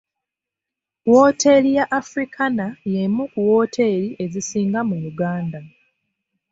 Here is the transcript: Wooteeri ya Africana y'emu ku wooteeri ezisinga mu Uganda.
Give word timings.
Wooteeri 1.11 1.69
ya 1.77 1.85
Africana 2.01 2.65
y'emu 2.91 3.23
ku 3.31 3.39
wooteeri 3.47 4.09
ezisinga 4.23 4.79
mu 4.89 4.97
Uganda. 5.11 5.59